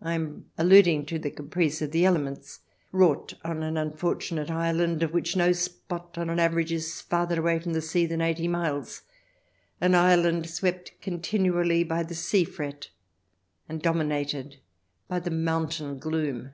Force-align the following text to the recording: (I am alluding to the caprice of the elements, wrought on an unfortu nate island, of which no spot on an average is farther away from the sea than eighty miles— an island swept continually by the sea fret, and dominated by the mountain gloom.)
(I 0.00 0.12
am 0.14 0.48
alluding 0.56 1.06
to 1.06 1.18
the 1.18 1.28
caprice 1.32 1.82
of 1.82 1.90
the 1.90 2.04
elements, 2.04 2.60
wrought 2.92 3.34
on 3.44 3.64
an 3.64 3.74
unfortu 3.74 4.36
nate 4.36 4.48
island, 4.48 5.02
of 5.02 5.12
which 5.12 5.34
no 5.34 5.50
spot 5.50 6.16
on 6.16 6.30
an 6.30 6.38
average 6.38 6.70
is 6.70 7.00
farther 7.00 7.40
away 7.40 7.58
from 7.58 7.72
the 7.72 7.82
sea 7.82 8.06
than 8.06 8.20
eighty 8.20 8.46
miles— 8.46 9.02
an 9.80 9.96
island 9.96 10.48
swept 10.48 10.92
continually 11.00 11.82
by 11.82 12.04
the 12.04 12.14
sea 12.14 12.44
fret, 12.44 12.90
and 13.68 13.82
dominated 13.82 14.60
by 15.08 15.18
the 15.18 15.32
mountain 15.32 15.98
gloom.) 15.98 16.52